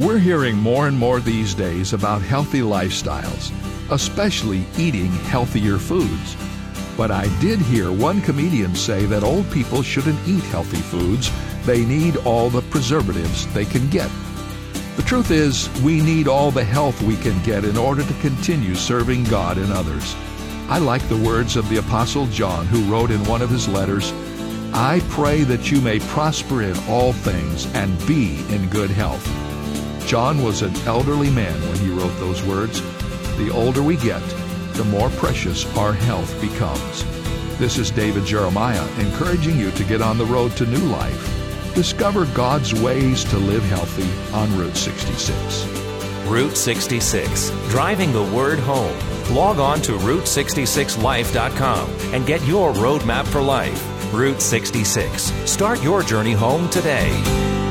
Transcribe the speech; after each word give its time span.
We're 0.00 0.18
hearing 0.18 0.56
more 0.56 0.88
and 0.88 0.98
more 0.98 1.20
these 1.20 1.52
days 1.52 1.92
about 1.92 2.22
healthy 2.22 2.60
lifestyles, 2.60 3.52
especially 3.90 4.64
eating 4.78 5.12
healthier 5.28 5.76
foods. 5.76 6.38
But 6.96 7.10
I 7.10 7.28
did 7.38 7.58
hear 7.58 7.92
one 7.92 8.22
comedian 8.22 8.74
say 8.74 9.04
that 9.04 9.22
old 9.22 9.50
people 9.52 9.82
shouldn't 9.82 10.26
eat 10.26 10.42
healthy 10.44 10.78
foods. 10.78 11.30
They 11.66 11.84
need 11.84 12.16
all 12.16 12.48
the 12.48 12.62
preservatives 12.62 13.46
they 13.52 13.66
can 13.66 13.90
get. 13.90 14.10
The 14.96 15.02
truth 15.02 15.30
is, 15.30 15.68
we 15.82 16.00
need 16.00 16.28
all 16.28 16.50
the 16.50 16.64
health 16.64 17.02
we 17.02 17.16
can 17.18 17.38
get 17.42 17.66
in 17.66 17.76
order 17.76 18.02
to 18.02 18.20
continue 18.22 18.74
serving 18.74 19.24
God 19.24 19.58
and 19.58 19.70
others. 19.70 20.16
I 20.70 20.78
like 20.78 21.06
the 21.10 21.22
words 21.28 21.56
of 21.56 21.68
the 21.68 21.76
Apostle 21.76 22.26
John, 22.28 22.64
who 22.64 22.90
wrote 22.90 23.10
in 23.10 23.22
one 23.24 23.42
of 23.42 23.50
his 23.50 23.68
letters, 23.68 24.14
I 24.72 25.02
pray 25.10 25.42
that 25.42 25.70
you 25.70 25.82
may 25.82 25.98
prosper 25.98 26.62
in 26.62 26.78
all 26.88 27.12
things 27.12 27.66
and 27.74 27.98
be 28.06 28.38
in 28.48 28.70
good 28.70 28.88
health. 28.88 29.49
John 30.10 30.42
was 30.42 30.62
an 30.62 30.74
elderly 30.88 31.30
man 31.30 31.54
when 31.68 31.78
he 31.78 31.88
wrote 31.88 32.18
those 32.18 32.42
words. 32.42 32.82
The 33.36 33.48
older 33.54 33.80
we 33.80 33.94
get, 33.96 34.18
the 34.72 34.82
more 34.82 35.08
precious 35.10 35.64
our 35.76 35.92
health 35.92 36.34
becomes. 36.40 37.04
This 37.60 37.78
is 37.78 37.92
David 37.92 38.24
Jeremiah 38.24 38.84
encouraging 38.98 39.56
you 39.56 39.70
to 39.70 39.84
get 39.84 40.02
on 40.02 40.18
the 40.18 40.26
road 40.26 40.56
to 40.56 40.66
new 40.66 40.84
life. 40.88 41.74
Discover 41.76 42.26
God's 42.34 42.74
ways 42.74 43.22
to 43.26 43.38
live 43.38 43.62
healthy 43.62 44.10
on 44.34 44.52
Route 44.58 44.76
66. 44.76 45.64
Route 46.26 46.56
66, 46.56 47.50
driving 47.68 48.12
the 48.12 48.24
word 48.34 48.58
home. 48.58 48.98
Log 49.32 49.60
on 49.60 49.80
to 49.82 49.92
Route66Life.com 49.92 51.88
and 52.12 52.26
get 52.26 52.44
your 52.48 52.72
roadmap 52.72 53.28
for 53.28 53.40
life. 53.40 54.12
Route 54.12 54.42
66. 54.42 55.22
Start 55.48 55.80
your 55.84 56.02
journey 56.02 56.32
home 56.32 56.68
today. 56.68 57.69